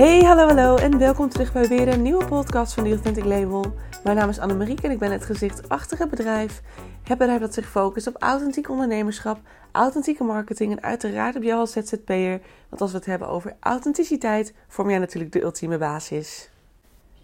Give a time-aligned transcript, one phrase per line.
[0.00, 3.74] Hey, hallo, hallo en welkom terug bij weer een nieuwe podcast van The Authentic Label.
[4.04, 6.62] Mijn naam is Annemarieke en ik ben het gezicht achter het bedrijf.
[7.02, 9.38] Het bedrijf dat zich focust op authentiek ondernemerschap,
[9.72, 12.40] authentieke marketing en uiteraard op jou als ZZP'er.
[12.68, 16.50] Want als we het hebben over authenticiteit, vorm jij natuurlijk de ultieme basis.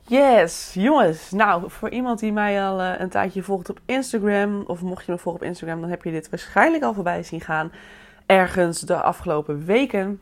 [0.02, 1.30] Yes, jongens.
[1.30, 5.12] Nou, voor iemand die mij al uh, een tijdje volgt op Instagram, of mocht je
[5.12, 7.72] me volgen op Instagram, dan heb je dit waarschijnlijk al voorbij zien gaan.
[8.26, 10.20] Ergens de afgelopen weken.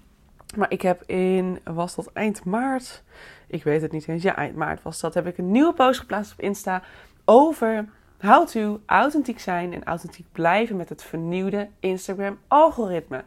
[0.56, 3.02] Maar ik heb in, was dat eind maart?
[3.46, 4.22] Ik weet het niet eens.
[4.22, 5.14] Ja, eind maart was dat.
[5.14, 6.82] Heb ik een nieuwe post geplaatst op Insta
[7.24, 7.88] over
[8.20, 13.24] how to authentiek zijn en authentiek blijven met het vernieuwde Instagram algoritme.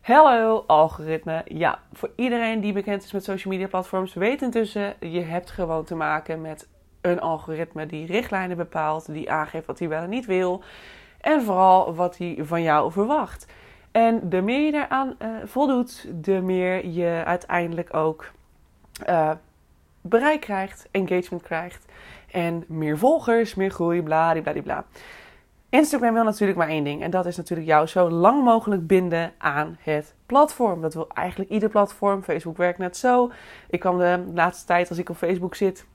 [0.00, 1.42] Hallo algoritme.
[1.44, 5.84] Ja, voor iedereen die bekend is met social media platforms, weet intussen, je hebt gewoon
[5.84, 6.68] te maken met
[7.00, 10.62] een algoritme die richtlijnen bepaalt, die aangeeft wat hij wel en niet wil.
[11.20, 13.46] En vooral wat hij van jou verwacht.
[13.94, 18.30] En de meer je daaraan uh, voldoet, de meer je uiteindelijk ook
[19.08, 19.30] uh,
[20.00, 21.84] bereik krijgt, engagement krijgt.
[22.30, 24.84] En meer volgers, meer groei, bla.
[25.68, 27.02] Instagram wil natuurlijk maar één ding.
[27.02, 30.80] En dat is natuurlijk jou zo lang mogelijk binden aan het platform.
[30.80, 32.22] Dat wil eigenlijk ieder platform.
[32.22, 33.30] Facebook werkt net zo.
[33.70, 35.86] Ik kwam de laatste tijd als ik op Facebook zit.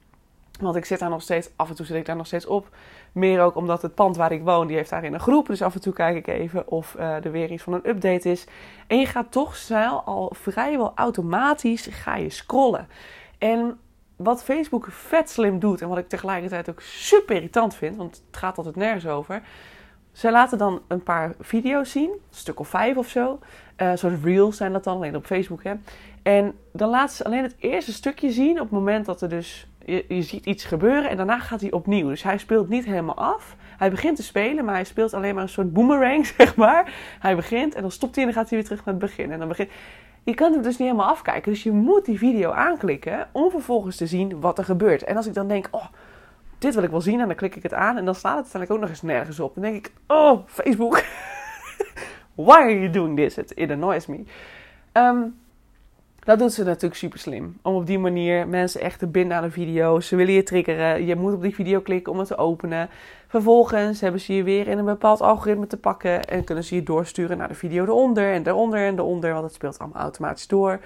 [0.60, 2.70] Want ik zit daar nog steeds, af en toe zit ik daar nog steeds op.
[3.12, 5.48] Meer ook omdat het pand waar ik woon, die heeft daarin een groep.
[5.48, 8.32] Dus af en toe kijk ik even of uh, er weer iets van een update
[8.32, 8.46] is.
[8.88, 12.88] En je gaat toch snel al vrijwel automatisch ga je scrollen.
[13.38, 13.80] En
[14.16, 18.38] wat Facebook vet slim doet en wat ik tegelijkertijd ook super irritant vind, want het
[18.38, 19.42] gaat altijd nergens over.
[20.12, 23.40] Ze laten dan een paar video's zien, een stuk of vijf of zo.
[23.78, 25.64] Uh, soort reels zijn dat dan, alleen op Facebook.
[25.64, 25.74] Hè.
[26.24, 29.68] En dan laten ze alleen het eerste stukje zien op het moment dat er dus
[29.86, 32.08] je, ziet iets gebeuren en daarna gaat hij opnieuw.
[32.08, 33.56] Dus hij speelt niet helemaal af.
[33.78, 36.94] Hij begint te spelen, maar hij speelt alleen maar een soort boomerang, zeg maar.
[37.20, 39.32] Hij begint en dan stopt hij en dan gaat hij weer terug naar het begin.
[39.32, 39.70] En dan begint...
[40.24, 41.52] Je kan hem dus niet helemaal afkijken.
[41.52, 45.04] Dus je moet die video aanklikken om vervolgens te zien wat er gebeurt.
[45.04, 45.86] En als ik dan denk, oh,
[46.58, 48.44] dit wil ik wel zien, en dan klik ik het aan en dan staat het
[48.44, 49.54] uiteindelijk ook nog eens nergens op.
[49.54, 51.04] Dan denk ik, oh, Facebook,
[52.48, 53.38] why are you doing this?
[53.38, 54.24] It, it annoys me.
[54.94, 55.39] Um,
[56.30, 57.58] dat doet ze natuurlijk super slim.
[57.62, 60.00] Om op die manier mensen echt te binden aan de video.
[60.00, 61.06] Ze willen je triggeren.
[61.06, 62.90] Je moet op die video klikken om het te openen.
[63.28, 66.24] Vervolgens hebben ze je weer in een bepaald algoritme te pakken.
[66.26, 69.32] En kunnen ze je doorsturen naar de video eronder en eronder en eronder.
[69.34, 70.80] Want het speelt allemaal automatisch door.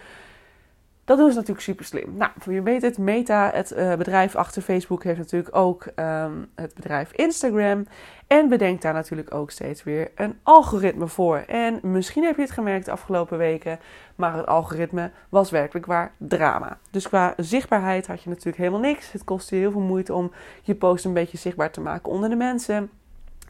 [1.06, 2.14] Dat doen ze natuurlijk super slim.
[2.18, 6.50] Nou, voor je weet het, Meta, het uh, bedrijf achter Facebook, heeft natuurlijk ook um,
[6.56, 7.86] het bedrijf Instagram.
[8.28, 11.38] En bedenkt daar natuurlijk ook steeds weer een algoritme voor.
[11.38, 13.80] En misschien heb je het gemerkt de afgelopen weken,
[14.16, 16.78] maar het algoritme was werkelijk waar drama.
[16.92, 19.12] Dus qua zichtbaarheid had je natuurlijk helemaal niks.
[19.12, 20.32] Het kostte heel veel moeite om
[20.62, 22.90] je post een beetje zichtbaar te maken onder de mensen.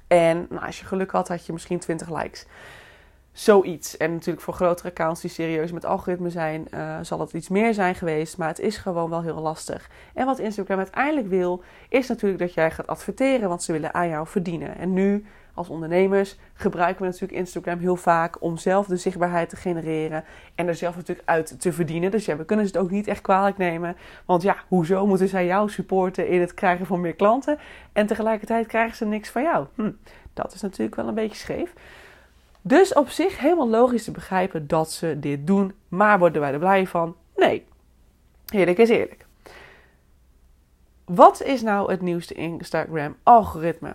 [0.08, 2.46] En nou, als je geluk had, had je misschien 20 likes
[3.34, 3.98] zoiets.
[3.98, 7.74] En natuurlijk voor grotere accounts die serieus met algoritme zijn, uh, zal het iets meer
[7.74, 8.38] zijn geweest.
[8.38, 9.90] Maar het is gewoon wel heel lastig.
[10.14, 14.08] En wat Instagram uiteindelijk wil, is natuurlijk dat jij gaat adverteren, want ze willen aan
[14.08, 14.78] jou verdienen.
[14.78, 19.56] En nu, als ondernemers, gebruiken we natuurlijk Instagram heel vaak om zelf de zichtbaarheid te
[19.56, 20.24] genereren.
[20.56, 22.12] En er zelf natuurlijk uit te verdienen.
[22.12, 23.96] Dus ja, we kunnen ze het ook niet echt kwalijk nemen.
[24.26, 27.58] Want ja, hoezo moeten zij jou supporten in het krijgen van meer klanten?
[27.94, 29.66] En tegelijkertijd krijgen ze niks van jou.
[29.76, 29.92] Hm,
[30.34, 31.74] dat is natuurlijk wel een beetje scheef.
[32.66, 35.74] Dus op zich helemaal logisch te begrijpen dat ze dit doen.
[35.88, 37.16] Maar worden wij er blij van?
[37.36, 37.66] Nee.
[38.50, 39.26] Eerlijk is eerlijk.
[41.06, 43.94] Wat is nou het nieuwste Instagram-algoritme?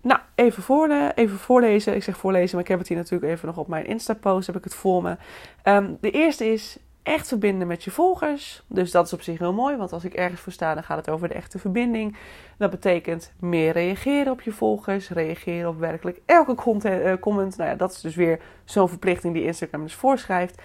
[0.00, 1.94] Nou, even, even voorlezen.
[1.94, 4.46] Ik zeg voorlezen, maar ik heb het hier natuurlijk even nog op mijn Insta-post.
[4.46, 5.16] Heb ik het voor me.
[5.64, 8.62] Um, de eerste is echt verbinden met je volgers.
[8.66, 10.96] Dus dat is op zich heel mooi, want als ik ergens voor sta, dan gaat
[10.96, 12.16] het over de echte verbinding.
[12.56, 16.54] Dat betekent meer reageren op je volgers, reageren op werkelijk elke
[16.84, 17.56] uh, comment.
[17.56, 20.62] Nou ja, dat is dus weer zo'n verplichting die Instagram dus voorschrijft.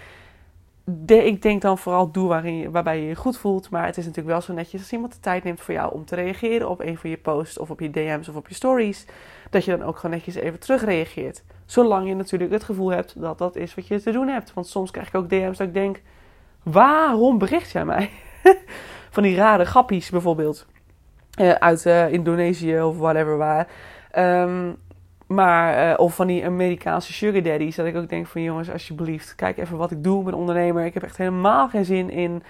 [1.06, 3.70] Ik denk dan vooral doe waarin waarbij je je goed voelt.
[3.70, 6.06] Maar het is natuurlijk wel zo netjes als iemand de tijd neemt voor jou om
[6.06, 9.06] te reageren op een van je posts of op je DM's of op je stories.
[9.50, 11.44] Dat je dan ook gewoon netjes even terug reageert.
[11.66, 14.54] Zolang je natuurlijk het gevoel hebt dat dat is wat je te doen hebt.
[14.54, 16.02] Want soms krijg ik ook DM's dat ik denk
[16.72, 18.10] Waarom bericht jij mij?
[19.16, 20.66] van die rare grappies bijvoorbeeld.
[21.42, 23.68] Uh, uit uh, Indonesië of whatever waar.
[24.18, 24.78] Um,
[25.28, 27.76] maar, uh, of van die Amerikaanse sugar daddies.
[27.76, 30.24] Dat ik ook denk van jongens, alsjeblieft, kijk even wat ik doe.
[30.24, 30.86] Ben ondernemer.
[30.86, 32.44] Ik heb echt helemaal geen zin in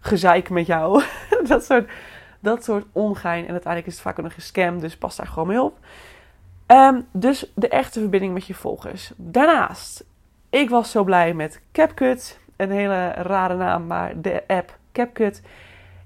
[0.00, 1.02] gezeik met jou.
[1.48, 1.90] dat, soort,
[2.40, 3.46] dat soort ongein.
[3.46, 4.80] En uiteindelijk is het vaak ook nog een scam.
[4.80, 5.78] Dus pas daar gewoon mee op.
[6.66, 9.12] Um, dus de echte verbinding met je volgers.
[9.16, 10.04] Daarnaast,
[10.50, 15.42] ik was zo blij met CapCut een hele rare naam, maar de app CapCut.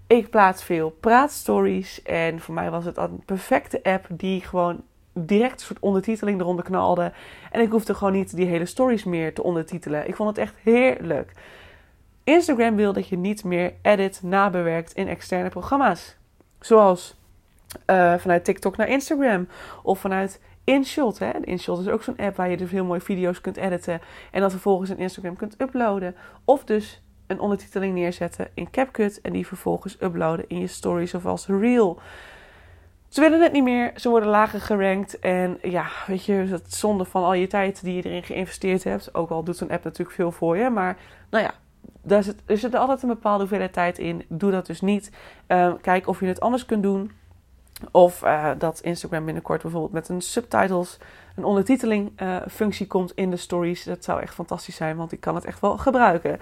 [0.07, 4.83] Ik plaats veel praatstories en voor mij was het een perfecte app die gewoon
[5.13, 7.13] direct een soort ondertiteling eronder knalde.
[7.51, 10.09] En ik hoefde gewoon niet die hele stories meer te ondertitelen.
[10.09, 11.33] Ik vond het echt heerlijk.
[12.25, 16.17] Instagram wil dat je niet meer edit nabewerkt in externe programma's.
[16.61, 17.17] Zoals
[17.87, 19.49] uh, vanuit TikTok naar Instagram
[19.83, 21.19] of vanuit InShot.
[21.19, 21.31] Hè?
[21.45, 24.51] InShot is ook zo'n app waar je dus heel mooi video's kunt editen en dat
[24.51, 26.15] vervolgens in Instagram kunt uploaden.
[26.45, 31.27] Of dus een ondertiteling neerzetten in CapCut en die vervolgens uploaden in je stories of
[31.27, 32.01] als reel.
[33.09, 35.19] Ze willen het niet meer, ze worden lager gerankt.
[35.19, 39.15] En ja, weet je, het zonde van al je tijd die je erin geïnvesteerd hebt.
[39.15, 40.71] Ook al doet zo'n app natuurlijk veel voor je.
[40.71, 40.97] Maar
[41.31, 41.55] nou ja,
[42.03, 44.25] daar zit, er zit altijd een bepaalde hoeveelheid tijd in.
[44.29, 45.11] Doe dat dus niet.
[45.49, 47.11] Uh, kijk of je het anders kunt doen.
[47.91, 50.99] Of uh, dat Instagram binnenkort bijvoorbeeld met een subtitles,
[51.37, 53.85] een ondertiteling uh, functie komt in de stories.
[53.85, 56.41] Dat zou echt fantastisch zijn, want ik kan het echt wel gebruiken.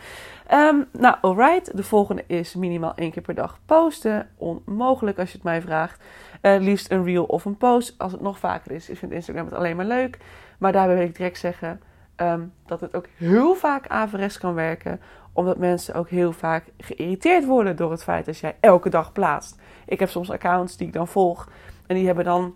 [0.53, 1.77] Um, nou, alright.
[1.77, 4.29] De volgende is minimaal één keer per dag posten.
[4.37, 6.03] Onmogelijk als je het mij vraagt.
[6.43, 7.95] Uh, liefst een reel of een post.
[7.99, 10.19] Als het nog vaker is, ik vind Instagram het alleen maar leuk.
[10.59, 11.81] Maar daarbij wil ik direct zeggen
[12.17, 15.01] um, dat het ook heel vaak averechts kan werken.
[15.35, 19.61] Omdat mensen ook heel vaak geïrriteerd worden door het feit dat jij elke dag plaatst.
[19.87, 21.49] Ik heb soms accounts die ik dan volg.
[21.87, 22.55] En die hebben dan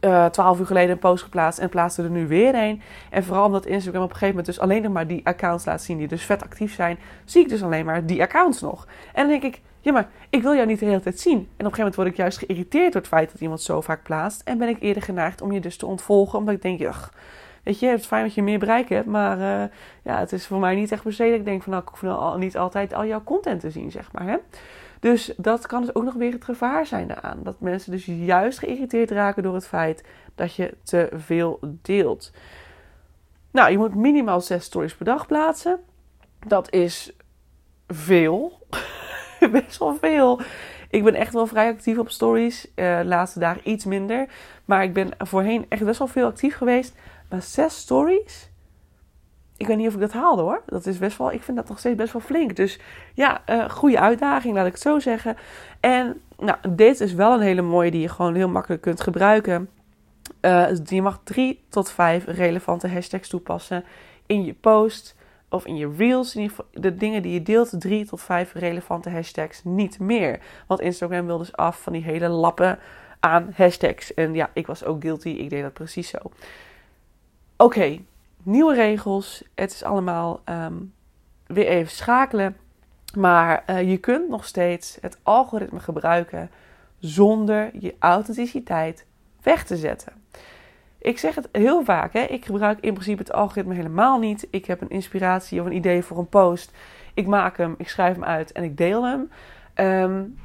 [0.00, 2.82] uh, twaalf uur geleden een post geplaatst en plaatsen er nu weer een.
[3.10, 5.82] En vooral omdat Instagram op een gegeven moment dus alleen nog maar die accounts laat
[5.82, 8.86] zien die dus vet actief zijn, zie ik dus alleen maar die accounts nog.
[9.12, 11.32] En dan denk ik, ja maar ik wil jou niet de hele tijd zien.
[11.32, 13.80] En op een gegeven moment word ik juist geïrriteerd door het feit dat iemand zo
[13.80, 14.40] vaak plaatst.
[14.44, 17.08] En ben ik eerder geneigd om je dus te ontvolgen, omdat ik denk, ugh,
[17.64, 19.70] weet je, het is fijn dat je meer bereik hebt, maar uh,
[20.02, 22.38] ja, het is voor mij niet echt per ik denk van, nou, ik hoef nou
[22.38, 24.36] niet altijd al jouw content te zien, zeg maar, hè.
[25.00, 27.38] Dus dat kan dus ook nog weer het gevaar zijn daaraan.
[27.42, 32.32] Dat mensen dus juist geïrriteerd raken door het feit dat je te veel deelt.
[33.50, 35.80] Nou, je moet minimaal zes stories per dag plaatsen.
[36.46, 37.12] Dat is
[37.88, 38.58] veel.
[39.52, 40.40] Best wel veel.
[40.90, 42.68] Ik ben echt wel vrij actief op stories.
[42.76, 44.28] Uh, laatste dagen iets minder.
[44.64, 46.96] Maar ik ben voorheen echt best wel veel actief geweest.
[47.28, 48.52] Maar zes stories?
[49.56, 50.62] ik weet niet of ik dat haalde hoor.
[50.66, 52.56] Dat is best wel, ik vind dat nog steeds best wel flink.
[52.56, 52.78] Dus
[53.14, 55.36] ja, uh, goede uitdaging, laat ik het zo zeggen.
[55.80, 59.68] En nou, dit is wel een hele mooie die je gewoon heel makkelijk kunt gebruiken.
[60.40, 63.84] Uh, je mag drie tot vijf relevante hashtags toepassen
[64.26, 65.16] in je post
[65.48, 66.36] of in je reels.
[66.36, 70.40] In de dingen die je deelt, drie tot vijf relevante hashtags, niet meer.
[70.66, 72.78] Want Instagram wil dus af van die hele lappen
[73.20, 74.14] aan hashtags.
[74.14, 76.18] En ja, ik was ook guilty, ik deed dat precies zo.
[77.56, 77.98] Oké,
[78.42, 79.44] nieuwe regels.
[79.54, 80.92] Het is allemaal um,
[81.46, 82.56] weer even schakelen.
[83.16, 86.50] Maar uh, je kunt nog steeds het algoritme gebruiken
[86.98, 89.06] zonder je authenticiteit
[89.42, 90.12] weg te zetten.
[90.98, 92.20] Ik zeg het heel vaak, hè?
[92.20, 94.46] ik gebruik in principe het algoritme helemaal niet.
[94.50, 96.72] Ik heb een inspiratie of een idee voor een post.
[97.14, 99.30] Ik maak hem, ik schrijf hem uit en ik deel hem.
[99.86, 100.38] Um,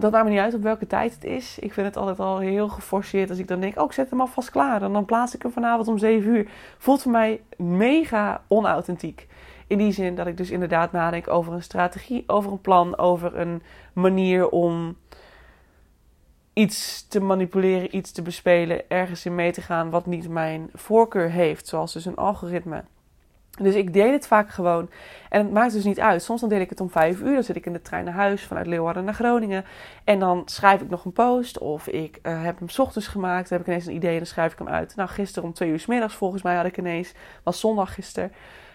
[0.00, 1.58] dat maakt me niet uit op welke tijd het is.
[1.58, 4.20] Ik vind het altijd al heel geforceerd als ik dan denk, oh ik zet hem
[4.20, 4.82] alvast klaar.
[4.82, 6.50] En dan plaats ik hem vanavond om 7 uur.
[6.78, 9.28] Voelt voor mij mega onauthentiek.
[9.66, 13.38] In die zin dat ik dus inderdaad nadenk over een strategie, over een plan, over
[13.38, 13.62] een
[13.92, 14.96] manier om
[16.52, 21.30] iets te manipuleren, iets te bespelen, ergens in mee te gaan wat niet mijn voorkeur
[21.30, 21.66] heeft.
[21.66, 22.84] Zoals dus een algoritme.
[23.64, 24.90] Dus ik deel het vaak gewoon.
[25.28, 26.22] En het maakt dus niet uit.
[26.22, 27.34] Soms dan deel ik het om vijf uur.
[27.34, 29.64] Dan zit ik in de trein naar huis vanuit Leeuwarden naar Groningen.
[30.04, 31.58] En dan schrijf ik nog een post.
[31.58, 33.48] Of ik uh, heb hem ochtends gemaakt.
[33.48, 34.96] Dan heb ik ineens een idee en dan schrijf ik hem uit.
[34.96, 37.12] Nou, gisteren om twee uur s middags volgens mij had ik ineens.
[37.42, 38.32] Was zondag gisteren.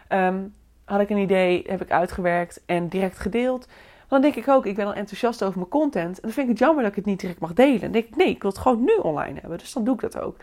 [0.09, 0.53] Um,
[0.85, 3.67] had ik een idee, heb ik uitgewerkt en direct gedeeld.
[4.07, 6.15] Dan denk ik ook, ik ben al enthousiast over mijn content.
[6.15, 7.79] En dan vind ik het jammer dat ik het niet direct mag delen.
[7.79, 9.57] Dan denk ik, nee, ik wil het gewoon nu online hebben.
[9.57, 10.37] Dus dan doe ik dat ook.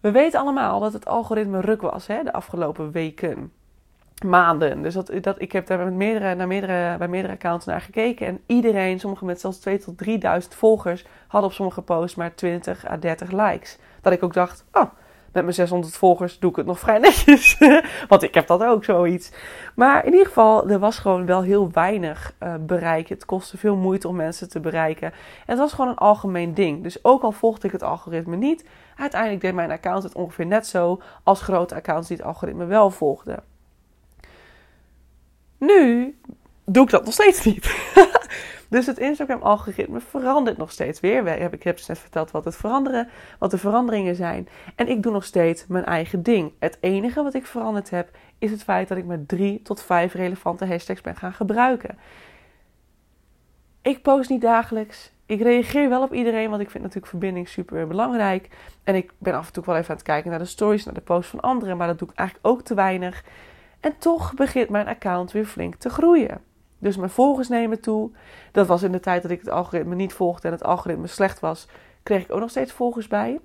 [0.00, 3.52] We weten allemaal dat het algoritme ruk was hè, de afgelopen weken,
[4.24, 4.82] maanden.
[4.82, 8.26] Dus dat, dat, ik heb daar met meerdere, naar meerdere, bij meerdere accounts naar gekeken.
[8.26, 12.88] En iedereen, sommigen met zelfs 2 tot 3000 volgers, hadden op sommige posts maar 20
[12.90, 13.78] à 30 likes.
[14.00, 14.90] Dat ik ook dacht, oh,
[15.32, 17.58] met mijn 600 volgers doe ik het nog vrij netjes.
[18.08, 19.32] Want ik heb dat ook zoiets.
[19.74, 23.08] Maar in ieder geval, er was gewoon wel heel weinig uh, bereik.
[23.08, 25.12] Het kostte veel moeite om mensen te bereiken.
[25.12, 25.14] En
[25.46, 26.82] het was gewoon een algemeen ding.
[26.82, 28.64] Dus ook al volgde ik het algoritme niet,
[29.00, 32.90] uiteindelijk deed mijn account het ongeveer net zo als grote accounts die het algoritme wel
[32.90, 33.42] volgden.
[35.58, 36.18] Nu
[36.64, 37.74] doe ik dat nog steeds niet.
[38.70, 41.26] Dus het Instagram-algoritme verandert nog steeds weer.
[41.52, 44.48] Ik heb dus net verteld wat, het veranderen, wat de veranderingen zijn.
[44.74, 46.52] En ik doe nog steeds mijn eigen ding.
[46.58, 50.12] Het enige wat ik veranderd heb, is het feit dat ik maar drie tot vijf
[50.12, 51.98] relevante hashtags ben gaan gebruiken.
[53.82, 55.12] Ik post niet dagelijks.
[55.30, 58.48] Ik reageer wel op iedereen, want ik vind natuurlijk verbinding super belangrijk.
[58.84, 60.94] En ik ben af en toe wel even aan het kijken naar de stories, naar
[60.94, 63.24] de posts van anderen, maar dat doe ik eigenlijk ook te weinig.
[63.80, 66.40] En toch begint mijn account weer flink te groeien.
[66.78, 68.10] Dus mijn volgers nemen toe.
[68.52, 71.40] Dat was in de tijd dat ik het algoritme niet volgde en het algoritme slecht
[71.40, 71.68] was,
[72.02, 73.40] kreeg ik ook nog steeds volgers bij.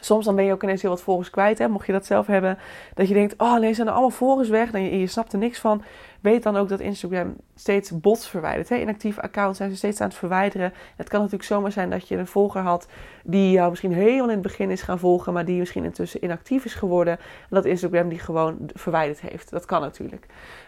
[0.00, 2.26] Soms dan ben je ook ineens heel wat volgers kwijt, hè, mocht je dat zelf
[2.26, 2.58] hebben.
[2.94, 5.38] Dat je denkt, oh nee, zijn er allemaal volgers weg en je, je snapt er
[5.38, 5.82] niks van.
[6.20, 8.68] Weet dan ook dat Instagram steeds bots verwijdert.
[8.68, 8.76] Hè.
[8.76, 10.72] Inactieve accounts zijn ze steeds aan het verwijderen.
[10.96, 12.88] Het kan natuurlijk zomaar zijn dat je een volger had
[13.24, 16.64] die jou misschien helemaal in het begin is gaan volgen, maar die misschien intussen inactief
[16.64, 17.18] is geworden.
[17.18, 19.50] En dat Instagram die gewoon verwijderd heeft.
[19.50, 20.26] Dat kan natuurlijk.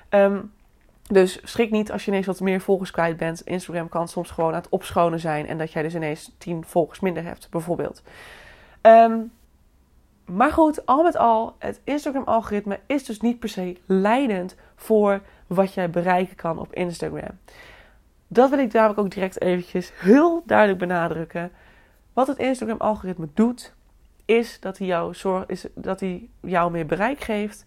[0.08, 0.38] Ehm,
[1.08, 3.40] dus schrik niet als je ineens wat meer volgers kwijt bent.
[3.40, 7.00] Instagram kan soms gewoon aan het opschonen zijn en dat jij dus ineens 10 volgers
[7.00, 8.02] minder hebt, bijvoorbeeld.
[8.86, 9.20] Ehm,
[10.24, 15.74] maar goed, al met al, het Instagram-algoritme is dus niet per se leidend voor wat
[15.74, 17.38] jij bereiken kan op Instagram.
[18.28, 21.52] Dat wil ik namelijk ook direct eventjes heel duidelijk benadrukken.
[22.12, 23.74] Wat het Instagram-algoritme doet,
[24.24, 25.14] is dat hij, jou
[25.46, 27.64] is dat hij jou meer bereik geeft.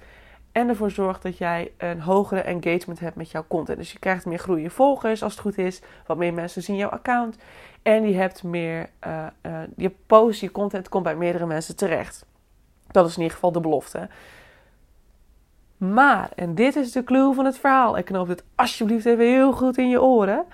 [0.51, 3.77] En ervoor zorgt dat jij een hogere engagement hebt met jouw content.
[3.77, 5.81] Dus je krijgt meer groeiende volgers als het goed is.
[6.05, 7.37] Wat meer mensen zien jouw account.
[7.81, 12.25] En je hebt meer, uh, uh, je post, je content komt bij meerdere mensen terecht.
[12.87, 14.09] Dat is in ieder geval de belofte.
[15.77, 17.97] Maar, en dit is de clue van het verhaal.
[17.97, 20.45] Ik knoop dit alsjeblieft even heel goed in je oren.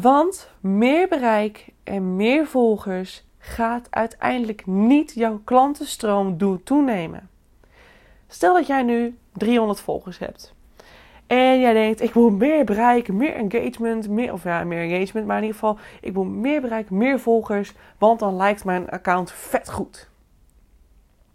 [0.00, 7.28] Want meer bereik en meer volgers gaat uiteindelijk niet jouw klantenstroom doen toenemen.
[8.28, 10.54] Stel dat jij nu 300 volgers hebt.
[11.32, 15.36] En jij denkt, ik moet meer bereiken, meer engagement, meer, of ja, meer engagement, maar
[15.36, 19.70] in ieder geval, ik moet meer bereiken, meer volgers, want dan lijkt mijn account vet
[19.70, 20.08] goed.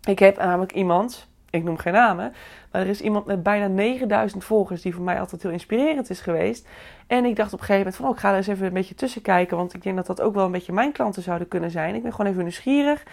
[0.04, 2.34] Ik heb namelijk iemand, ik noem geen namen,
[2.72, 6.22] maar er is iemand met bijna 9000 volgers die voor mij altijd heel inspirerend is
[6.22, 6.68] geweest.
[7.08, 8.74] En ik dacht op een gegeven moment van, oh, ik ga er eens even een
[8.74, 11.48] beetje tussen kijken, want ik denk dat dat ook wel een beetje mijn klanten zouden
[11.48, 11.96] kunnen zijn.
[11.96, 13.04] Ik ben gewoon even nieuwsgierig.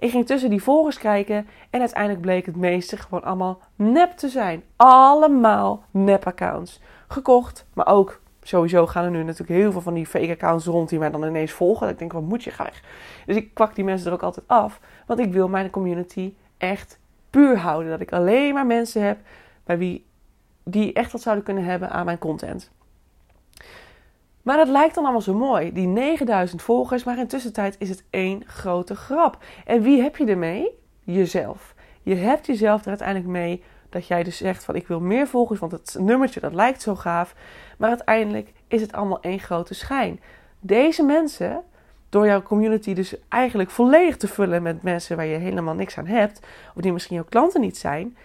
[0.00, 4.28] Ik ging tussen die volgers kijken en uiteindelijk bleek het meeste gewoon allemaal nep te
[4.28, 4.62] zijn.
[4.76, 6.80] Allemaal nep-accounts.
[7.08, 10.88] Gekocht, maar ook sowieso gaan er nu natuurlijk heel veel van die fake accounts rond
[10.88, 11.88] die mij dan ineens volgen.
[11.88, 12.80] ik denk, wat moet je graag?
[13.26, 16.98] Dus ik kwak die mensen er ook altijd af, want ik wil mijn community echt
[17.30, 17.90] puur houden.
[17.90, 19.18] Dat ik alleen maar mensen heb
[19.64, 20.06] bij wie
[20.64, 22.70] die echt wat zouden kunnen hebben aan mijn content.
[24.42, 28.04] Maar dat lijkt dan allemaal zo mooi, die 9000 volgers, maar in tussentijd is het
[28.10, 29.38] één grote grap.
[29.64, 30.68] En wie heb je ermee?
[31.00, 31.74] Jezelf.
[32.02, 35.60] Je hebt jezelf er uiteindelijk mee dat jij dus zegt van ik wil meer volgers,
[35.60, 37.34] want het nummertje dat lijkt zo gaaf.
[37.78, 40.20] Maar uiteindelijk is het allemaal één grote schijn.
[40.60, 41.62] Deze mensen,
[42.08, 46.06] door jouw community dus eigenlijk volledig te vullen met mensen waar je helemaal niks aan
[46.06, 46.40] hebt,
[46.74, 48.16] of die misschien jouw klanten niet zijn,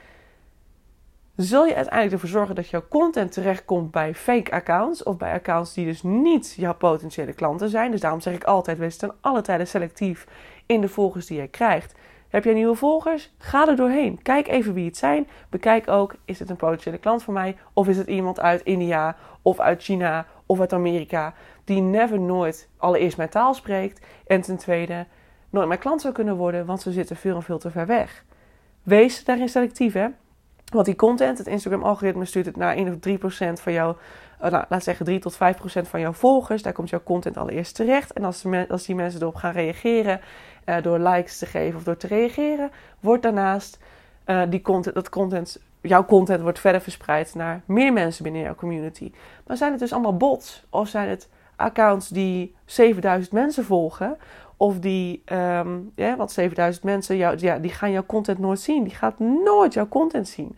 [1.36, 5.74] zul je uiteindelijk ervoor zorgen dat jouw content terechtkomt bij fake accounts of bij accounts
[5.74, 7.92] die dus niet jouw potentiële klanten zijn.
[7.92, 10.28] Dus daarom zeg ik altijd: wees ten alle tijden selectief
[10.66, 11.96] in de volgers die je krijgt.
[12.28, 13.34] Heb jij nieuwe volgers?
[13.38, 14.22] Ga er doorheen.
[14.22, 15.28] Kijk even wie het zijn.
[15.50, 17.58] Bekijk ook: is het een potentiële klant voor mij?
[17.74, 22.70] Of is het iemand uit India of uit China of uit Amerika die never nooit
[22.78, 25.06] allereerst mijn taal spreekt en ten tweede
[25.50, 28.24] nooit mijn klant zou kunnen worden, want ze zitten veel en veel te ver weg.
[28.84, 30.08] Wees daarin selectief, hè?
[30.72, 33.98] Want die content, het Instagram-algoritme stuurt het naar 1 of 3 procent van jouw,
[34.44, 36.62] uh, nou, laat zeggen 3 tot 5 procent van jouw volgers.
[36.62, 38.14] Daar komt jouw content allereerst terecht.
[38.14, 40.22] En als, als die mensen erop gaan reageren,
[40.66, 43.80] uh, door likes te geven of door te reageren, wordt daarnaast
[44.26, 48.56] uh, die content, dat content, jouw content wordt verder verspreid naar meer mensen binnen jouw
[48.56, 49.12] community.
[49.48, 50.66] Maar zijn het dus allemaal bots?
[50.70, 54.18] Of zijn het accounts die 7000 mensen volgen?
[54.58, 55.22] Of die,
[55.96, 58.84] ja, want 7000 mensen, ja, die gaan jouw content nooit zien.
[58.84, 60.58] Die gaat nooit jouw content zien.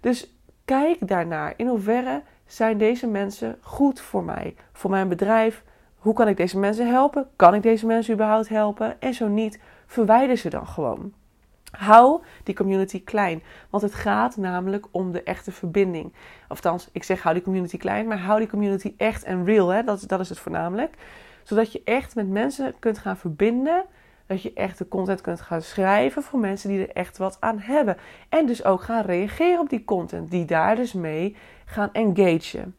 [0.00, 1.54] Dus kijk daarnaar.
[1.56, 4.54] In hoeverre zijn deze mensen goed voor mij?
[4.72, 5.64] Voor mijn bedrijf?
[5.96, 7.28] Hoe kan ik deze mensen helpen?
[7.36, 9.00] Kan ik deze mensen überhaupt helpen?
[9.00, 11.12] En zo niet, verwijder ze dan gewoon.
[11.70, 13.42] Hou die community klein.
[13.70, 16.12] Want het gaat namelijk om de echte verbinding.
[16.48, 19.68] Althans, ik zeg hou die community klein, maar hou die community echt en real.
[19.68, 19.82] Hè?
[19.82, 20.94] Dat, dat is het voornamelijk
[21.46, 23.84] zodat je echt met mensen kunt gaan verbinden.
[24.26, 27.58] Dat je echt de content kunt gaan schrijven voor mensen die er echt wat aan
[27.58, 27.96] hebben.
[28.28, 30.30] En dus ook gaan reageren op die content.
[30.30, 32.76] Die daar dus mee gaan engagen.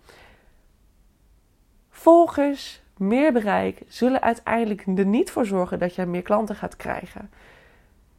[1.90, 7.30] Volgers, meer bereik zullen uiteindelijk er niet voor zorgen dat jij meer klanten gaat krijgen.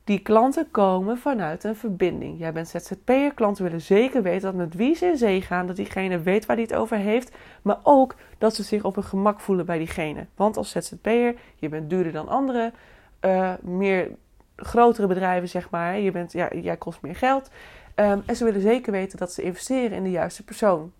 [0.08, 2.38] Die klanten komen vanuit een verbinding.
[2.38, 5.76] Jij bent ZZP'er, klanten willen zeker weten dat met wie ze in zee gaan, dat
[5.76, 9.40] diegene weet waar hij het over heeft, maar ook dat ze zich op een gemak
[9.40, 10.26] voelen bij diegene.
[10.34, 12.74] Want als ZZP'er, je bent duurder dan anderen,
[13.20, 14.10] uh, meer
[14.56, 17.50] grotere bedrijven zeg maar, je bent, ja, jij kost meer geld.
[17.94, 20.92] Um, en ze willen zeker weten dat ze investeren in de juiste persoon.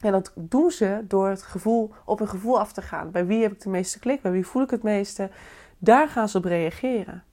[0.00, 3.10] En dat doen ze door het gevoel, op een gevoel af te gaan.
[3.10, 4.22] Bij wie heb ik de meeste klik?
[4.22, 5.30] Bij wie voel ik het meeste?
[5.78, 7.24] Daar gaan ze op reageren.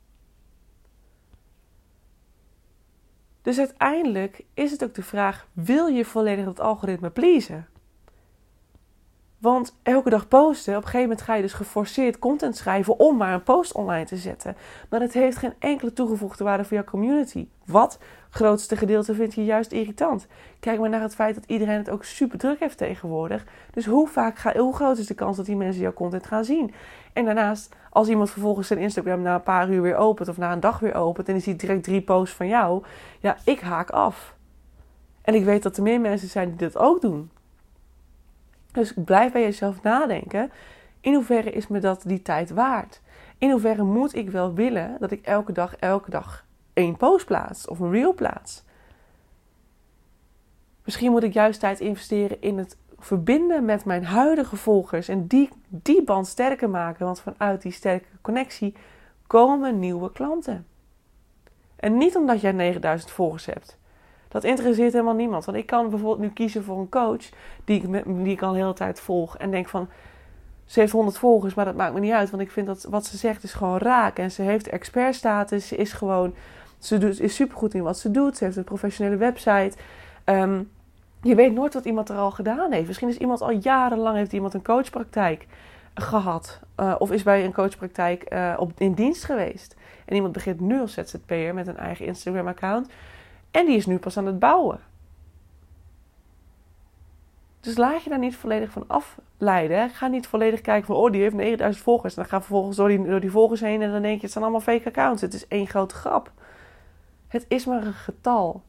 [3.42, 7.68] Dus uiteindelijk is het ook de vraag: wil je volledig het algoritme pleasen?
[9.42, 13.18] Want elke dag posten, op een gegeven moment ga je dus geforceerd content schrijven om
[13.18, 14.56] maar een post online te zetten.
[14.90, 17.48] Maar het heeft geen enkele toegevoegde waarde voor jouw community.
[17.66, 18.00] Wat?
[18.30, 20.28] Grootste gedeelte vind je juist irritant.
[20.60, 23.46] Kijk maar naar het feit dat iedereen het ook super druk heeft tegenwoordig.
[23.72, 26.46] Dus hoe, vaak ga, hoe groot is de kans dat die mensen jouw content gaan
[26.46, 26.74] zien?
[27.14, 30.52] En daarnaast, als iemand vervolgens zijn Instagram na een paar uur weer opent of na
[30.52, 32.84] een dag weer opent en die ziet direct drie posts van jou,
[33.20, 34.36] ja, ik haak af.
[35.22, 37.32] En ik weet dat er meer mensen zijn die dit ook doen.
[38.72, 40.52] Dus blijf bij jezelf nadenken.
[41.02, 43.02] In hoeverre is me dat die tijd waard?
[43.38, 47.68] In hoeverre moet ik wel willen dat ik elke dag, elke dag één post plaats
[47.68, 48.64] of een reel plaats?
[50.84, 55.50] Misschien moet ik juist tijd investeren in het verbinden met mijn huidige volgers en die,
[55.68, 57.06] die band sterker maken.
[57.06, 58.76] Want vanuit die sterke connectie
[59.28, 60.66] komen nieuwe klanten.
[61.76, 63.80] En niet omdat jij 9000 volgers hebt.
[64.28, 65.46] Dat interesseert helemaal niemand.
[65.46, 67.30] Want ik kan bijvoorbeeld nu kiezen voor een coach
[67.66, 69.38] die ik, die ik al de hele tijd volg.
[69.38, 69.90] En denk van,
[70.66, 72.30] ze heeft 100 volgers, maar dat maakt me niet uit.
[72.30, 74.18] Want ik vind dat wat ze zegt is gewoon raak.
[74.18, 75.68] En ze heeft expertstatus.
[75.68, 76.34] Ze is gewoon,
[76.80, 78.38] ze is supergoed in wat ze doet.
[78.38, 79.72] Ze heeft een professionele website.
[80.26, 80.72] Um,
[81.22, 82.88] je weet nooit wat iemand er al gedaan heeft.
[82.88, 85.48] Misschien is iemand al jarenlang heeft iemand een coachpraktijk
[85.94, 86.60] gehad.
[86.80, 89.76] Uh, of is bij een coachpraktijk uh, op, in dienst geweest.
[90.06, 92.90] En iemand begint nu als ZZP'er met een eigen Instagram-account.
[93.52, 94.80] En die is nu pas aan het bouwen.
[97.60, 99.90] Dus laat je daar niet volledig van afleiden.
[99.90, 102.16] Ga niet volledig kijken van, oh, die heeft 9000 volgers.
[102.16, 104.32] En dan ga vervolgens door die, door die volgers heen en dan denk je, het
[104.32, 105.22] zijn allemaal fake accounts.
[105.22, 106.32] Het is één grote grap.
[107.28, 108.62] Het is maar een getal.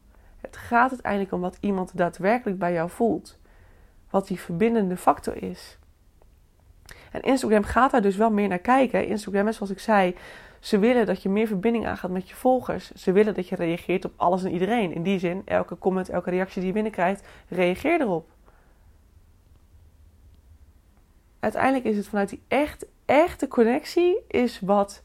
[0.43, 3.39] Het gaat uiteindelijk om wat iemand daadwerkelijk bij jou voelt.
[4.09, 5.77] Wat die verbindende factor is.
[7.11, 9.07] En Instagram gaat daar dus wel meer naar kijken.
[9.07, 10.15] Instagram is, zoals ik zei,
[10.59, 12.91] ze willen dat je meer verbinding aangaat met je volgers.
[12.91, 14.93] Ze willen dat je reageert op alles en iedereen.
[14.93, 18.29] In die zin, elke comment, elke reactie die je binnenkrijgt, reageer erop.
[21.39, 25.03] Uiteindelijk is het vanuit die echt, echte connectie is wat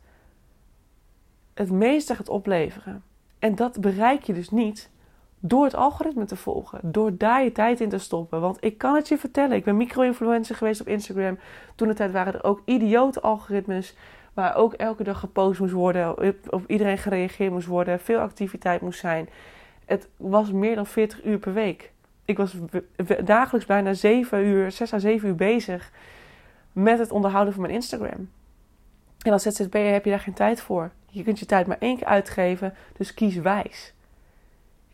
[1.55, 3.03] het meeste gaat opleveren.
[3.39, 4.91] En dat bereik je dus niet
[5.41, 6.81] door het algoritme te volgen.
[6.83, 8.41] Door daar je tijd in te stoppen.
[8.41, 9.57] Want ik kan het je vertellen.
[9.57, 11.39] Ik ben micro-influencer geweest op Instagram.
[11.75, 13.97] Toen de tijd waren er ook idiote algoritmes.
[14.35, 16.35] Waar ook elke dag gepost moest worden.
[16.51, 18.01] Op iedereen gereageerd moest worden.
[18.01, 19.29] Veel activiteit moest zijn.
[19.85, 21.93] Het was meer dan 40 uur per week.
[22.25, 22.57] Ik was
[23.25, 25.93] dagelijks bijna 7 uur, 6 à 7 uur bezig.
[26.73, 28.31] Met het onderhouden van mijn Instagram.
[29.19, 30.91] En als ZZP'er heb je daar geen tijd voor.
[31.07, 32.75] Je kunt je tijd maar één keer uitgeven.
[32.97, 33.95] Dus kies wijs.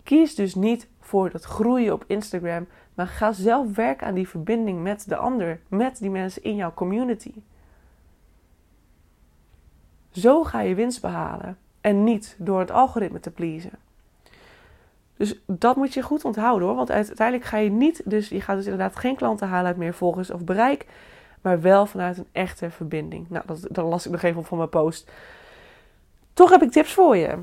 [0.05, 4.83] Kies dus niet voor dat groeien op Instagram, maar ga zelf werken aan die verbinding
[4.83, 7.33] met de ander, met die mensen in jouw community.
[10.11, 13.79] Zo ga je winst behalen en niet door het algoritme te pleasen.
[15.17, 18.57] Dus dat moet je goed onthouden hoor, want uiteindelijk ga je niet, dus je gaat
[18.57, 20.87] dus inderdaad geen klanten halen uit meer volgers of bereik,
[21.41, 23.27] maar wel vanuit een echte verbinding.
[23.29, 25.11] Nou, dat, las ik nog even op van mijn post.
[26.33, 27.39] Toch heb ik tips voor je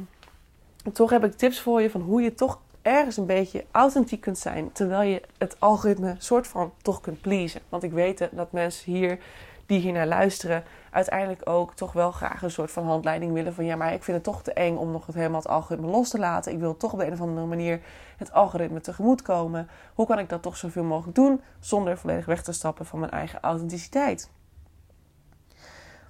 [0.94, 4.38] toch heb ik tips voor je van hoe je toch ergens een beetje authentiek kunt
[4.38, 4.72] zijn.
[4.72, 7.62] Terwijl je het algoritme soort van toch kunt pleasen.
[7.70, 9.20] Want ik weet dat mensen hier
[9.66, 13.54] die hier naar luisteren, uiteindelijk ook toch wel graag een soort van handleiding willen.
[13.54, 15.88] Van ja, maar ik vind het toch te eng om nog het helemaal het algoritme
[15.88, 16.52] los te laten.
[16.52, 17.82] Ik wil toch op een of andere manier
[18.18, 19.70] het algoritme tegemoet komen.
[19.94, 23.12] Hoe kan ik dat toch zoveel mogelijk doen zonder volledig weg te stappen van mijn
[23.12, 24.30] eigen authenticiteit?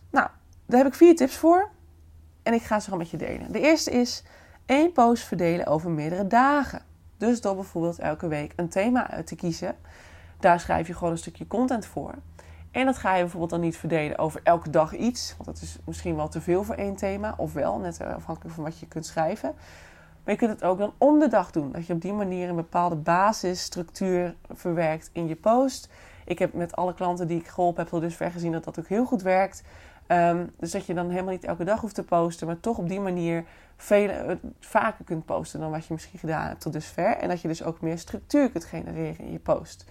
[0.10, 0.28] Nou,
[0.66, 1.70] daar heb ik vier tips voor.
[2.44, 3.52] En ik ga ze gewoon met je delen.
[3.52, 4.24] De eerste is
[4.66, 6.82] één post verdelen over meerdere dagen.
[7.18, 9.76] Dus door bijvoorbeeld elke week een thema uit te kiezen.
[10.40, 12.14] Daar schrijf je gewoon een stukje content voor.
[12.72, 15.34] En dat ga je bijvoorbeeld dan niet verdelen over elke dag iets.
[15.38, 17.34] Want dat is misschien wel te veel voor één thema.
[17.38, 19.54] Of wel, net afhankelijk van wat je kunt schrijven.
[20.24, 21.72] Maar je kunt het ook dan om de dag doen.
[21.72, 25.90] Dat je op die manier een bepaalde basisstructuur verwerkt in je post.
[26.26, 28.88] Ik heb met alle klanten die ik geholpen heb tot dusver gezien dat dat ook
[28.88, 29.64] heel goed werkt.
[30.08, 32.88] Ehm, dus dat je dan helemaal niet elke dag hoeft te posten, maar toch op
[32.88, 33.44] die manier
[33.78, 37.18] veel, eh, vaker kunt posten dan wat je misschien gedaan hebt tot dusver.
[37.18, 39.86] En dat je dus ook meer structuur kunt genereren in je post.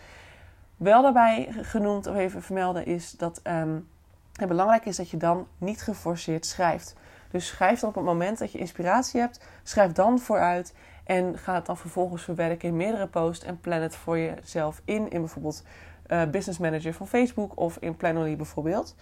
[0.77, 3.89] Wel daarbij genoemd of even vermelden is dat um,
[4.33, 6.95] het belangrijk is dat je dan niet geforceerd schrijft.
[7.31, 11.55] Dus schrijf dan op het moment dat je inspiratie hebt, schrijf dan vooruit en ga
[11.55, 15.63] het dan vervolgens verwerken in meerdere posts en plan het voor jezelf in, in bijvoorbeeld
[16.07, 18.97] uh, Business Manager van Facebook of in Planoly bijvoorbeeld.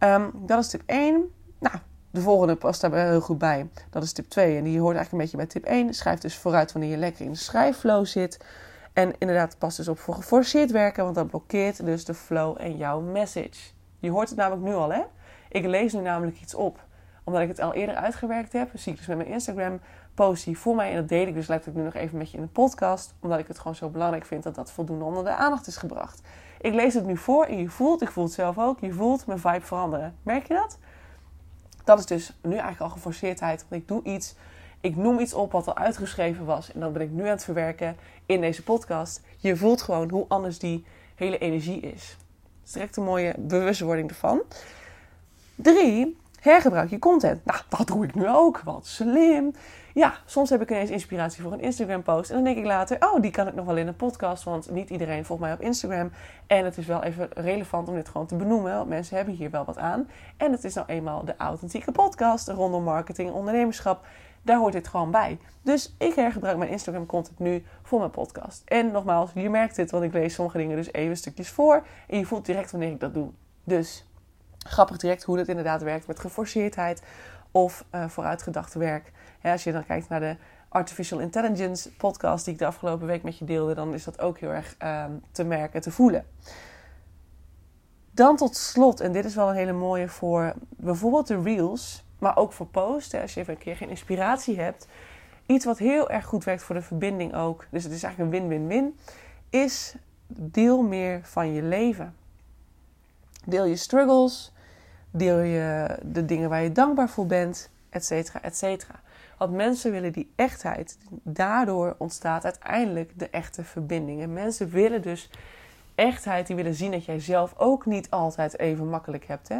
[0.00, 1.30] Um, dat is tip 1.
[1.58, 1.76] Nou,
[2.10, 3.68] de volgende past daar heel goed bij.
[3.90, 4.56] Dat is tip 2.
[4.56, 5.94] En die hoort eigenlijk een beetje bij tip 1.
[5.94, 8.44] Schrijf dus vooruit wanneer je lekker in de schrijfflow zit.
[8.92, 12.76] En inderdaad, pas dus op voor geforceerd werken, want dat blokkeert dus de flow en
[12.76, 13.72] jouw message.
[13.98, 15.02] Je hoort het namelijk nu al, hè?
[15.48, 16.84] Ik lees nu namelijk iets op.
[17.24, 18.70] Omdat ik het al eerder uitgewerkt heb.
[18.74, 19.80] zie ik dus met mijn Instagram
[20.14, 20.90] post die voor mij.
[20.90, 23.14] En dat deel ik dus letterlijk nu nog even met je in de podcast.
[23.20, 26.20] Omdat ik het gewoon zo belangrijk vind dat dat voldoende onder de aandacht is gebracht.
[26.60, 29.26] Ik lees het nu voor en je voelt, ik voel het zelf ook, je voelt
[29.26, 30.16] mijn vibe veranderen.
[30.22, 30.78] Merk je dat?
[31.84, 33.64] Dat is dus nu eigenlijk al geforceerdheid.
[33.68, 34.34] Want ik doe iets,
[34.80, 36.72] ik noem iets op wat al uitgeschreven was.
[36.72, 37.96] En dat ben ik nu aan het verwerken
[38.26, 39.22] in deze podcast.
[39.36, 42.16] Je voelt gewoon hoe anders die hele energie is.
[42.64, 44.40] Is direct een mooie bewustwording ervan.
[45.54, 47.44] Drie, hergebruik je content.
[47.44, 48.60] Nou, dat doe ik nu ook.
[48.64, 49.52] Wat slim.
[49.94, 52.30] Ja, soms heb ik ineens inspiratie voor een Instagram post.
[52.30, 54.44] En dan denk ik later, oh, die kan ik nog wel in een podcast.
[54.44, 56.12] Want niet iedereen volgt mij op Instagram.
[56.46, 58.74] En het is wel even relevant om dit gewoon te benoemen.
[58.74, 60.08] Want mensen hebben hier wel wat aan.
[60.36, 64.06] En het is nou eenmaal de authentieke podcast rondom marketing en ondernemerschap.
[64.42, 65.38] Daar hoort dit gewoon bij.
[65.62, 68.62] Dus ik hergebruik mijn Instagram content nu voor mijn podcast.
[68.64, 71.86] En nogmaals, je merkt dit, want ik lees sommige dingen dus even stukjes voor.
[72.08, 73.30] En je voelt direct wanneer ik dat doe.
[73.64, 74.04] Dus
[74.58, 77.02] grappig direct hoe dat inderdaad werkt met geforceerdheid
[77.50, 79.12] of uh, vooruitgedacht werk.
[79.42, 80.36] als je dan kijkt naar de
[80.68, 84.38] Artificial Intelligence podcast die ik de afgelopen week met je deelde, dan is dat ook
[84.38, 86.24] heel erg ehm, te merken, te voelen.
[88.10, 92.36] Dan tot slot, en dit is wel een hele mooie voor bijvoorbeeld de reels, maar
[92.36, 93.14] ook voor posts.
[93.14, 94.86] Als je even een keer geen inspiratie hebt.
[95.46, 97.66] Iets wat heel erg goed werkt voor de verbinding ook.
[97.70, 98.98] Dus het is eigenlijk een win-win-win.
[99.50, 99.94] Is
[100.26, 102.14] deel meer van je leven.
[103.44, 104.52] Deel je struggles.
[105.10, 107.70] Deel je de dingen waar je dankbaar voor bent.
[107.88, 109.00] Etcetera, etcetera.
[109.38, 110.98] Want mensen willen die echtheid.
[111.22, 114.22] Daardoor ontstaat uiteindelijk de echte verbinding.
[114.22, 115.30] En mensen willen dus
[115.94, 116.46] echtheid.
[116.46, 119.48] Die willen zien dat jij zelf ook niet altijd even makkelijk hebt.
[119.48, 119.58] Hè?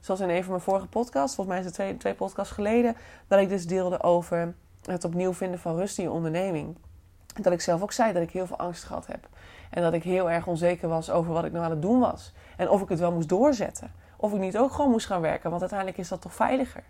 [0.00, 1.34] Zoals in een van mijn vorige podcasts.
[1.34, 2.96] Volgens mij is het twee, twee podcasts geleden.
[3.26, 6.76] Dat ik dus deelde over het opnieuw vinden van rust in je onderneming.
[7.40, 9.28] Dat ik zelf ook zei dat ik heel veel angst gehad heb.
[9.70, 12.32] En dat ik heel erg onzeker was over wat ik nou aan het doen was.
[12.56, 13.92] En of ik het wel moest doorzetten.
[14.22, 15.50] Of ik niet ook gewoon moest gaan werken.
[15.50, 16.84] Want uiteindelijk is dat toch veiliger.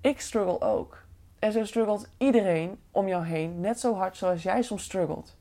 [0.00, 1.02] Ik struggle ook.
[1.38, 3.60] En zo struggelt iedereen om jou heen.
[3.60, 5.36] Net zo hard zoals jij soms struggelt.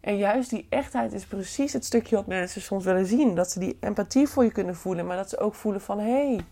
[0.00, 3.34] En juist die echtheid is precies het stukje wat mensen soms willen zien.
[3.34, 5.06] Dat ze die empathie voor je kunnen voelen.
[5.06, 5.98] Maar dat ze ook voelen van...
[5.98, 6.44] Hé, hey,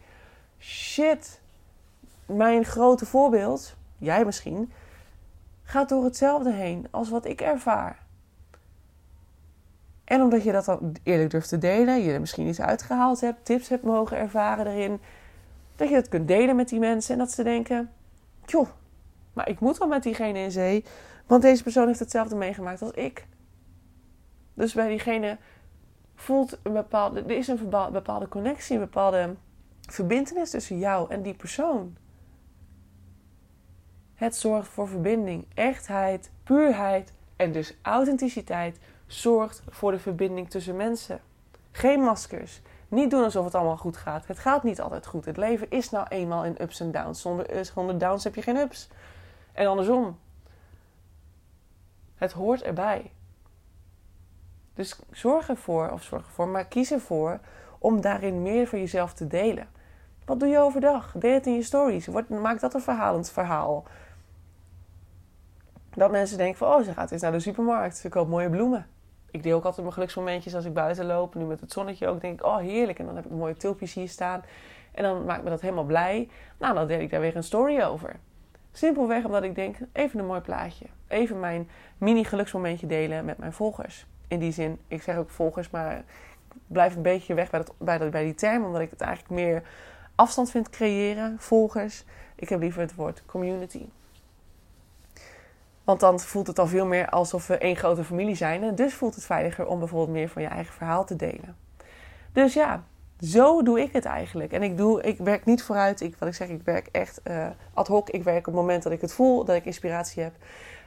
[0.59, 1.41] shit.
[2.27, 4.73] Mijn grote voorbeeld, jij misschien...
[5.63, 8.04] gaat door hetzelfde heen als wat ik ervaar.
[10.05, 13.45] En omdat je dat dan eerlijk durft te delen, je er misschien iets uitgehaald hebt,
[13.45, 15.01] tips hebt mogen ervaren erin,
[15.77, 17.91] dat je het kunt delen met die mensen en dat ze denken:
[18.47, 18.69] joh,
[19.33, 20.85] maar ik moet wel met diegene in zee,
[21.27, 23.27] want deze persoon heeft hetzelfde meegemaakt als ik.
[24.55, 25.39] Dus bij diegene
[26.15, 29.35] voelt een bepaalde, er is een bepaalde connectie, een bepaalde
[29.81, 31.97] verbindenis tussen jou en die persoon.
[34.15, 38.79] Het zorgt voor verbinding, echtheid, puurheid en dus authenticiteit
[39.21, 41.21] zorgt voor de verbinding tussen mensen.
[41.73, 42.61] Geen maskers.
[42.89, 44.27] Niet doen alsof het allemaal goed gaat.
[44.27, 45.25] Het gaat niet altijd goed.
[45.25, 47.21] Het leven is nou eenmaal in ups en downs.
[47.21, 48.89] Zonder, zonder downs heb je geen ups.
[49.53, 50.19] En andersom.
[52.15, 53.11] Het hoort erbij.
[54.75, 57.41] Dus zorg ervoor, of zorg ervoor, maar kies ervoor
[57.79, 59.69] om daarin meer van jezelf te delen.
[60.25, 61.13] Wat doe je overdag?
[61.19, 62.09] Deel het in je stories.
[62.29, 63.85] maak dat een verhalend verhaal.
[65.95, 67.97] Dat mensen denken van, oh, ze gaat eens naar de supermarkt.
[67.97, 68.87] Ze koopt mooie bloemen
[69.35, 71.35] ik deel ook altijd mijn geluksmomentjes als ik buiten loop.
[71.35, 72.99] Nu met het zonnetje ook denk ik, oh heerlijk.
[72.99, 74.43] En dan heb ik mooie tulpjes hier staan.
[74.93, 76.29] En dan maakt me dat helemaal blij.
[76.59, 78.17] Nou, dan deel ik daar weer een story over.
[78.73, 80.85] Simpelweg omdat ik denk, even een mooi plaatje.
[81.09, 81.69] Even mijn
[81.99, 84.07] mini geluksmomentje delen met mijn volgers.
[84.29, 87.75] In die zin, ik zeg ook volgers, maar ik blijf een beetje weg bij, dat,
[87.79, 88.65] bij, bij die term.
[88.65, 89.63] Omdat ik het eigenlijk meer
[90.15, 92.05] afstand vind creëren, volgers.
[92.35, 93.87] Ik heb liever het woord community.
[95.85, 98.63] Want dan voelt het al veel meer alsof we één grote familie zijn.
[98.63, 101.57] En dus voelt het veiliger om bijvoorbeeld meer van je eigen verhaal te delen.
[102.33, 102.85] Dus ja,
[103.21, 104.53] zo doe ik het eigenlijk.
[104.53, 106.01] En ik, doe, ik werk niet vooruit.
[106.01, 108.11] Ik, wat ik zeg, ik werk echt uh, ad hoc.
[108.11, 110.33] Ik werk op het moment dat ik het voel, dat ik inspiratie heb.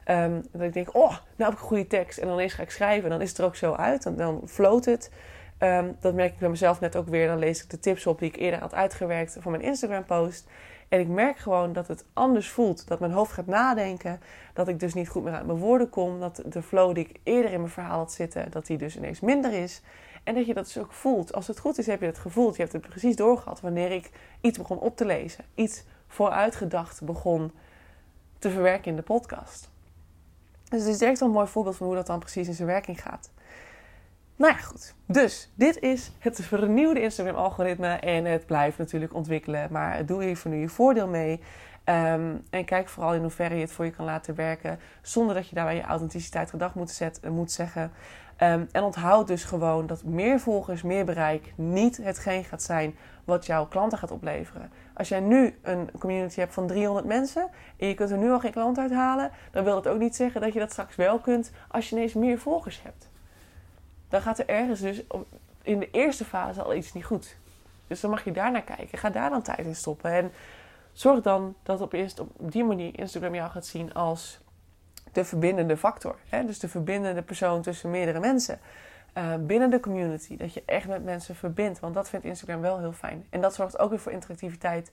[0.10, 2.17] Um, dat ik denk, oh, nou heb ik een goede tekst.
[2.17, 3.03] En dan eens ga ik schrijven.
[3.03, 4.05] En dan is het er ook zo uit.
[4.05, 5.12] En dan float het.
[5.60, 7.27] Um, dat merk ik bij mezelf net ook weer.
[7.27, 10.47] Dan lees ik de tips op die ik eerder had uitgewerkt voor mijn Instagram post.
[10.89, 12.88] En ik merk gewoon dat het anders voelt.
[12.88, 14.19] Dat mijn hoofd gaat nadenken.
[14.54, 16.19] Dat ik dus niet goed meer uit mijn woorden kom.
[16.19, 19.19] Dat de flow die ik eerder in mijn verhaal had zitten, dat die dus ineens
[19.19, 19.82] minder is.
[20.23, 21.34] En dat je dat dus ook voelt.
[21.34, 22.56] Als het goed is, heb je het gevoeld.
[22.56, 24.10] Je hebt het precies doorgehad wanneer ik
[24.41, 25.45] iets begon op te lezen.
[25.56, 27.52] Iets vooruitgedacht begon
[28.39, 29.69] te verwerken in de podcast.
[30.69, 32.67] Dus het is echt wel een mooi voorbeeld van hoe dat dan precies in zijn
[32.67, 33.30] werking gaat.
[34.38, 34.93] Nou ja, goed.
[35.06, 37.88] Dus dit is het vernieuwde Instagram-algoritme.
[37.88, 39.67] En het blijft natuurlijk ontwikkelen.
[39.71, 41.41] Maar doe hier voor nu je voordeel mee.
[41.84, 44.80] Ehm, en kijk vooral in hoeverre je het voor je kan laten werken.
[45.02, 47.91] Zonder dat je daarbij je authenticiteit gedag moet, zetten, moet zeggen.
[48.36, 52.95] Ehm, en onthoud dus gewoon dat meer volgers, meer bereik niet hetgeen gaat zijn
[53.26, 54.71] wat jouw klanten gaat opleveren.
[54.93, 57.47] Als jij nu een community hebt van 300 mensen
[57.78, 60.41] en je kunt er nu al geen klant uithalen, dan wil dat ook niet zeggen
[60.41, 63.10] dat je dat straks wel kunt als je ineens meer volgers hebt.
[64.10, 65.04] Dan gaat er ergens dus
[65.62, 67.38] in de eerste fase al iets niet goed.
[67.88, 68.98] Dus dan mag je daar naar kijken.
[68.98, 70.12] Ga daar dan tijd in stoppen.
[70.12, 70.32] En
[70.93, 74.39] zorg dan dat op, eerst op die manier Instagram jou gaat zien als
[75.12, 76.15] de verbindende factor.
[76.30, 76.46] Hè?
[76.46, 78.60] Dus de verbindende persoon tussen meerdere mensen.
[79.17, 80.38] Uh, binnen de community.
[80.38, 81.80] Dat je echt met mensen verbindt.
[81.80, 83.26] Want dat vindt Instagram wel heel fijn.
[83.30, 84.91] En dat zorgt ook weer voor interactiviteit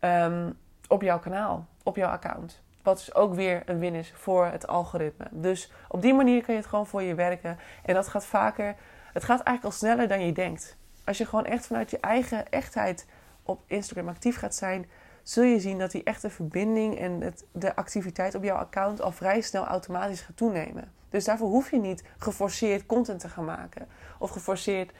[0.00, 2.62] um, op jouw kanaal, op jouw account.
[2.90, 5.26] Wat dus ook weer een win is voor het algoritme.
[5.30, 7.58] Dus op die manier kun je het gewoon voor je werken.
[7.84, 8.74] En dat gaat vaker,
[9.12, 10.76] het gaat eigenlijk al sneller dan je denkt.
[11.04, 13.06] Als je gewoon echt vanuit je eigen echtheid
[13.42, 14.86] op Instagram actief gaat zijn,
[15.22, 19.12] zul je zien dat die echte verbinding en het, de activiteit op jouw account al
[19.12, 20.92] vrij snel automatisch gaat toenemen.
[21.10, 23.88] Dus daarvoor hoef je niet geforceerd content te gaan maken.
[24.18, 24.92] Of geforceerd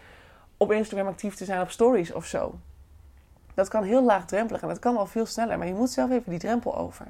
[0.56, 2.54] op Instagram actief te zijn op stories of zo.
[3.54, 5.58] Dat kan heel laagdrempelig en dat kan al veel sneller.
[5.58, 7.06] Maar je moet zelf even die drempel over.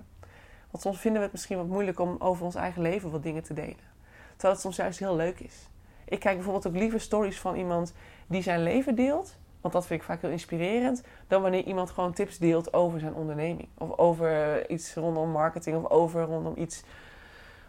[0.70, 3.42] Want soms vinden we het misschien wat moeilijk om over ons eigen leven wat dingen
[3.42, 3.88] te delen.
[4.30, 5.68] Terwijl het soms juist heel leuk is.
[6.04, 7.94] Ik kijk bijvoorbeeld ook liever stories van iemand
[8.26, 9.36] die zijn leven deelt.
[9.60, 11.02] Want dat vind ik vaak heel inspirerend.
[11.28, 13.68] Dan wanneer iemand gewoon tips deelt over zijn onderneming.
[13.78, 15.76] Of over iets rondom marketing.
[15.76, 16.82] Of over rondom iets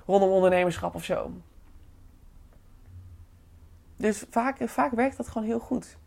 [0.05, 1.31] rondom ondernemerschap of zo.
[3.95, 5.97] Dus vaak, vaak werkt dat gewoon heel goed.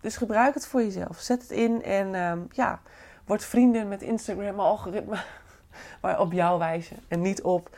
[0.00, 1.18] Dus gebruik het voor jezelf.
[1.18, 2.80] Zet het in en um, ja,
[3.24, 5.16] word vrienden met Instagram algoritme.
[6.00, 6.94] Maar op jouw wijze.
[7.08, 7.70] En niet op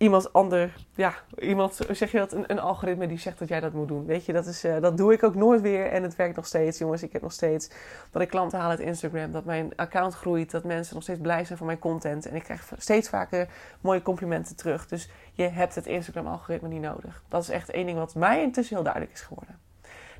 [0.00, 3.88] iemand ander, ja, iemand, zeg je dat, een, algoritme die zegt dat jij dat moet
[3.88, 4.06] doen.
[4.06, 6.46] Weet je, dat, is, uh, dat doe ik ook nooit weer en het werkt nog
[6.46, 7.02] steeds, jongens.
[7.02, 7.70] Ik heb nog steeds
[8.10, 11.44] dat ik klanten haal uit Instagram, dat mijn account groeit, dat mensen nog steeds blij
[11.44, 12.26] zijn van mijn content.
[12.26, 13.48] En ik krijg steeds vaker
[13.80, 14.86] mooie complimenten terug.
[14.86, 17.22] Dus je hebt het Instagram-algoritme niet nodig.
[17.28, 19.58] Dat is echt één ding wat mij intussen heel duidelijk is geworden.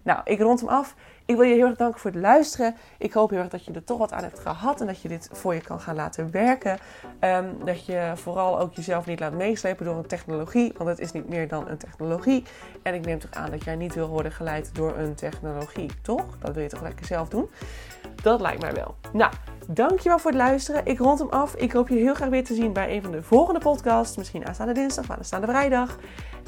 [0.03, 0.95] Nou, ik rond hem af.
[1.25, 2.77] Ik wil je heel erg danken voor het luisteren.
[2.99, 5.09] Ik hoop heel erg dat je er toch wat aan hebt gehad en dat je
[5.09, 6.79] dit voor je kan gaan laten werken.
[7.21, 11.13] Um, dat je vooral ook jezelf niet laat meeslepen door een technologie, want het is
[11.13, 12.45] niet meer dan een technologie.
[12.83, 16.25] En ik neem toch aan dat jij niet wil worden geleid door een technologie, toch?
[16.39, 17.51] Dat wil je toch lekker zelf doen?
[18.23, 18.95] Dat lijkt mij wel.
[19.13, 19.33] Nou,
[19.69, 20.87] dankjewel voor het luisteren.
[20.87, 21.55] Ik rond hem af.
[21.55, 24.17] Ik hoop je heel graag weer te zien bij een van de volgende podcasts.
[24.17, 25.97] Misschien aanstaande dinsdag of aanstaande vrijdag.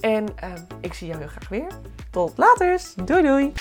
[0.00, 1.66] En uh, ik zie jou heel graag weer.
[2.10, 2.80] Tot later.
[3.04, 3.52] Doei doei.